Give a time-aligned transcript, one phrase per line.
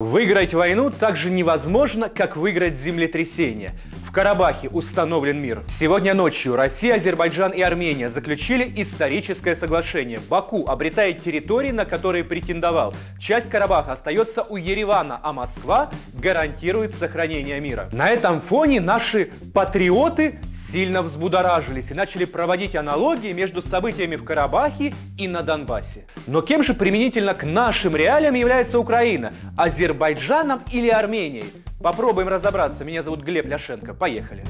[0.00, 3.74] Выиграть войну так же невозможно, как выиграть землетрясение.
[4.08, 5.62] В Карабахе установлен мир.
[5.68, 10.18] Сегодня ночью Россия, Азербайджан и Армения заключили историческое соглашение.
[10.30, 12.94] Баку обретает территории, на которые претендовал.
[13.20, 17.90] Часть Карабаха остается у Еревана, а Москва гарантирует сохранение мира.
[17.92, 24.94] На этом фоне наши патриоты сильно взбудоражились и начали проводить аналогии между событиями в Карабахе
[25.18, 26.06] и на Донбассе.
[26.26, 29.34] Но кем же применительно к нашим реалиям является Украина?
[29.58, 31.52] Азербайджаном или Арменией?
[31.80, 32.84] Попробуем разобраться.
[32.84, 33.94] Меня зовут Глеб Ляшенко.
[33.94, 34.44] Поехали.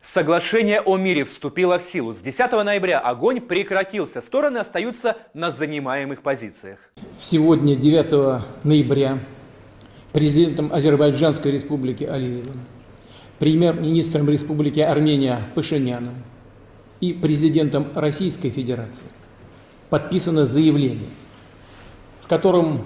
[0.00, 2.14] Соглашение о мире вступило в силу.
[2.14, 4.22] С 10 ноября огонь прекратился.
[4.22, 6.78] Стороны остаются на занимаемых позициях.
[7.20, 9.18] Сегодня, 9 ноября,
[10.12, 12.60] президентом Азербайджанской республики Алиевым,
[13.38, 16.14] премьер-министром республики Армения Пашиняном
[17.00, 19.04] и президентом Российской Федерации
[19.90, 21.08] подписано заявление,
[22.28, 22.84] в котором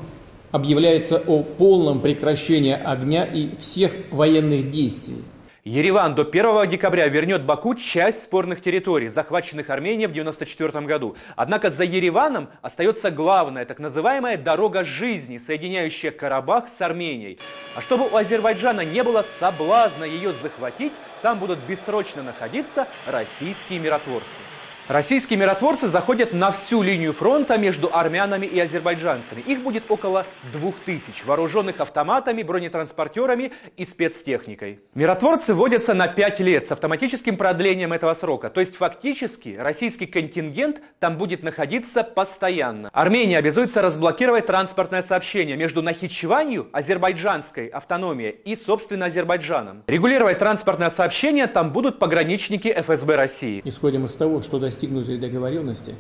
[0.53, 5.25] объявляется о полном прекращении огня и всех военных действий
[5.65, 11.17] Ереван до 1 декабря вернет Баку часть спорных территорий, захваченных Арменией в 1994 году.
[11.35, 17.41] Однако за Ереваном остается главная, так называемая дорога жизни, соединяющая Карабах с Арменией.
[17.75, 24.52] А чтобы у Азербайджана не было соблазна ее захватить, там будут бессрочно находиться российские миротворцы.
[24.93, 29.41] Российские миротворцы заходят на всю линию фронта между армянами и азербайджанцами.
[29.47, 34.81] Их будет около двух тысяч, вооруженных автоматами, бронетранспортерами и спецтехникой.
[34.93, 38.51] Миротворцы вводятся на пять лет с автоматическим продлением этого срока.
[38.51, 42.91] То есть фактически российский контингент там будет находиться постоянно.
[42.93, 49.85] Армения обязуется разблокировать транспортное сообщение между Нахичеванью, азербайджанской автономией, и, собственно, Азербайджаном.
[49.87, 53.63] Регулировать транспортное сообщение там будут пограничники ФСБ России.
[53.65, 55.95] Исходим из того, что достигнутые договоренности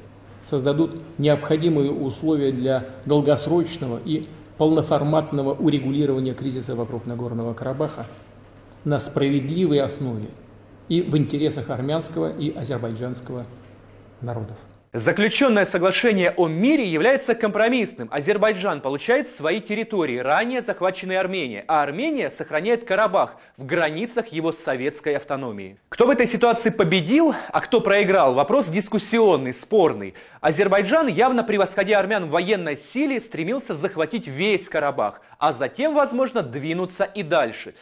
[0.48, 4.26] создадут необходимые условия для долгосрочного и
[4.58, 8.06] полноформатного урегулирования кризиса вокруг Нагорного Карабаха
[8.84, 10.26] на справедливой основе
[10.88, 13.46] и в интересах армянского и азербайджанского
[14.20, 14.58] народов.
[14.94, 18.10] Заключенное соглашение о мире является компромиссным.
[18.12, 25.16] Азербайджан получает свои территории, ранее захваченные Арменией, а Армения сохраняет Карабах в границах его советской
[25.16, 25.78] автономии.
[25.88, 28.34] Кто в этой ситуации победил, а кто проиграл?
[28.34, 30.12] Вопрос дискуссионный, спорный.
[30.42, 37.04] Азербайджан, явно превосходя армян в военной силе, стремился захватить весь Карабах, а затем, возможно, двинуться
[37.04, 37.74] и дальше.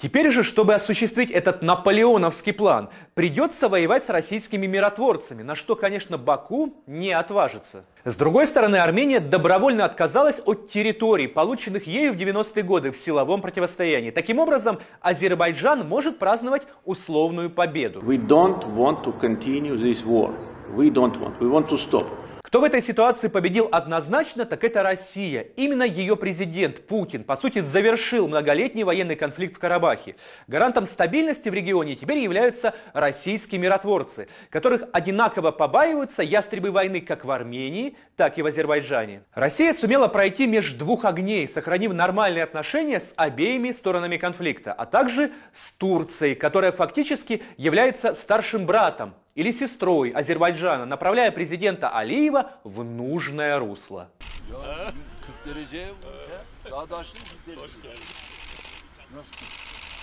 [0.00, 6.16] Теперь же, чтобы осуществить этот наполеоновский план, придется воевать с российскими миротворцами, на что, конечно,
[6.16, 7.84] Баку не отважится.
[8.04, 13.40] С другой стороны, Армения добровольно отказалась от территорий, полученных ею в 90-е годы в силовом
[13.40, 14.12] противостоянии.
[14.12, 17.98] Таким образом, Азербайджан может праздновать условную победу.
[17.98, 20.32] We don't want to continue this war.
[20.76, 21.40] We don't want.
[21.40, 22.06] We want to stop.
[22.48, 25.42] Кто в этой ситуации победил однозначно, так это Россия.
[25.56, 30.16] Именно ее президент Путин, по сути, завершил многолетний военный конфликт в Карабахе.
[30.46, 37.30] Гарантом стабильности в регионе теперь являются российские миротворцы, которых одинаково побаиваются ястребы войны как в
[37.30, 39.24] Армении, так и в Азербайджане.
[39.34, 45.32] Россия сумела пройти между двух огней, сохранив нормальные отношения с обеими сторонами конфликта, а также
[45.54, 53.56] с Турцией, которая фактически является старшим братом или сестрой Азербайджана, направляя президента Алиева в нужное
[53.60, 54.10] русло.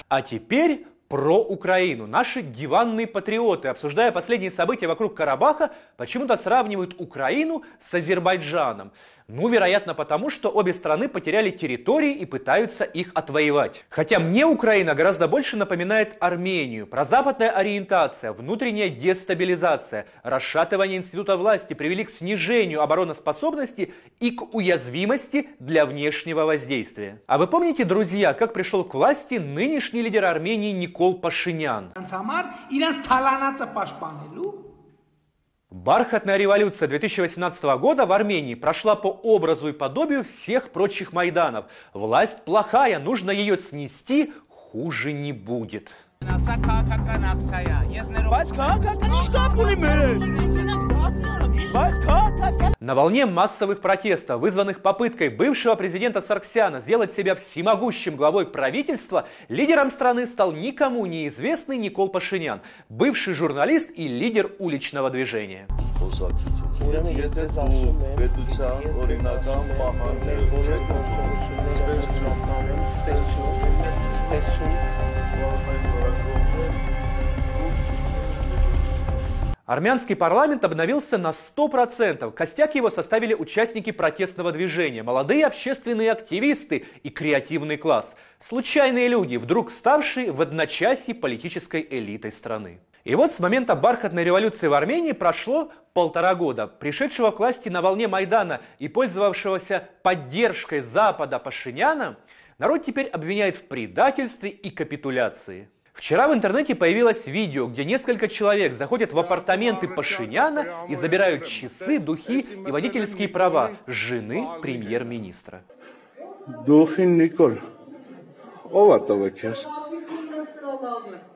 [0.07, 2.07] А теперь про Украину.
[2.07, 8.93] Наши диванные патриоты, обсуждая последние события вокруг Карабаха, почему-то сравнивают Украину с Азербайджаном.
[9.27, 13.83] Ну, вероятно, потому что обе страны потеряли территории и пытаются их отвоевать.
[13.89, 16.85] Хотя мне Украина гораздо больше напоминает Армению.
[16.85, 25.87] Прозападная ориентация, внутренняя дестабилизация, расшатывание института власти привели к снижению обороноспособности и к уязвимости для
[25.87, 27.19] внешнего воздействия.
[27.25, 31.93] А вы помните, друзья, как пришел к власти нынешний лидер Армении Никол Пашинян?
[35.85, 41.65] Бархатная революция 2018 года в Армении прошла по образу и подобию всех прочих Майданов.
[41.93, 45.91] Власть плохая, нужно ее снести, хуже не будет.
[52.85, 59.89] На волне массовых протестов, вызванных попыткой бывшего президента Сарксяна сделать себя всемогущим главой правительства, лидером
[59.89, 65.65] страны стал никому неизвестный Никол Пашинян, бывший журналист и лидер уличного движения.
[79.65, 82.31] Армянский парламент обновился на 100%.
[82.33, 88.15] Костяк его составили участники протестного движения, молодые общественные активисты и креативный класс.
[88.39, 92.79] Случайные люди, вдруг ставшие в одночасье политической элитой страны.
[93.05, 96.67] И вот с момента бархатной революции в Армении прошло полтора года.
[96.67, 102.17] Пришедшего к власти на волне Майдана и пользовавшегося поддержкой Запада Пашиняна,
[102.59, 105.69] народ теперь обвиняет в предательстве и капитуляции.
[105.95, 111.99] Вчера в интернете появилось видео, где несколько человек заходят в апартаменты Пашиняна и забирают часы,
[111.99, 115.63] духи и водительские права жены премьер-министра.
[116.67, 117.59] Духи Николь.
[118.71, 119.15] Ова-то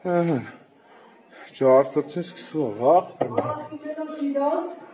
[0.03, 0.43] Ага.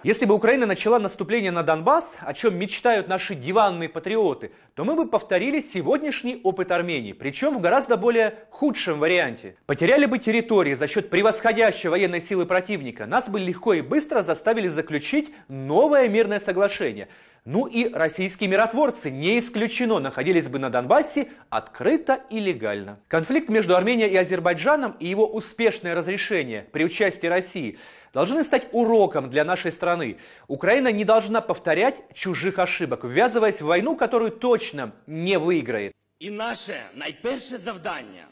[0.04, 4.96] Если бы Украина начала наступление на Донбасс, о чем мечтают наши диванные патриоты, то мы
[4.96, 9.58] бы повторили сегодняшний опыт Армении, причем в гораздо более худшем варианте.
[9.68, 14.68] Потеряли бы территории за счет превосходящей военной силы противника, нас бы легко и быстро заставили
[14.68, 17.10] заключить новое мирное соглашение–
[17.46, 22.98] ну и российские миротворцы, не исключено, находились бы на Донбассе открыто и легально.
[23.08, 27.78] Конфликт между Арменией и Азербайджаном и его успешное разрешение при участии России
[28.14, 30.18] должны стать уроком для нашей страны.
[30.48, 35.94] Украина не должна повторять чужих ошибок, ввязываясь в войну, которую точно не выиграет.
[36.20, 38.28] І наше найперше завдання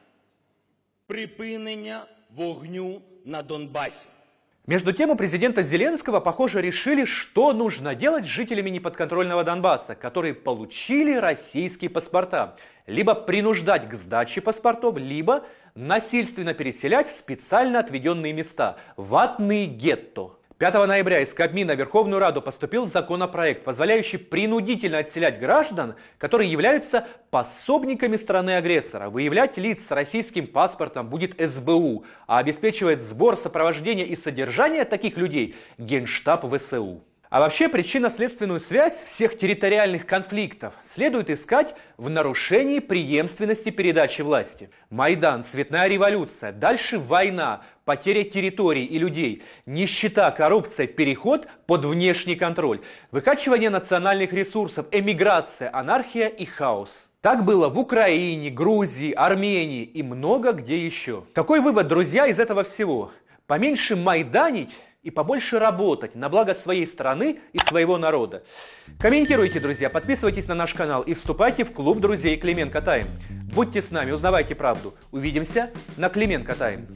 [1.07, 2.06] припинення
[2.36, 4.07] вогню на Донбасі.
[4.65, 10.33] Между тем у президента Зеленского, похоже, решили, что нужно делать с жителями неподконтрольного Донбасса, которые
[10.33, 12.56] получили российские паспорта.
[12.88, 15.44] Либо принуждать к сдаче паспортов, либо
[15.75, 20.38] насильственно переселять в специально отведенные места– ватные гетто.
[20.63, 27.06] 5 ноября из Кабмина в Верховную Раду поступил законопроект, позволяющий принудительно отселять граждан, которые являются
[27.31, 29.10] пособниками страны-агрессора.
[29.10, 35.57] Выявлять лиц с российским паспортом будет СБУ, а обеспечивает сбор, сопровождение и содержание таких людей
[35.77, 37.04] Генштаб ВСУ.
[37.34, 44.70] А вообще причинно-следственную связь всех территориальных конфликтов следует искать в нарушении преемственности передачи власти.
[44.92, 52.82] Майдан, цветная революция, дальше война, потеря территорий и людей, нищета, коррупция, переход под внешний контроль,
[53.10, 57.08] выкачивание национальных ресурсов, эмиграция, анархия и хаос.
[57.22, 61.24] Так было в Украине, Грузии, Армении и много где еще.
[61.34, 63.12] Какой вывод, друзья, из этого всего?
[63.48, 68.44] Поменьше майданить и побольше работать на благо своей страны и своего народа.
[69.00, 73.08] Комментируйте, друзья, подписывайтесь на наш канал и вступайте в клуб друзей Клименко Тайм.
[73.54, 74.96] Будьте с нами, узнавайте правду.
[75.12, 76.88] Увидимся на Клименко Тайм.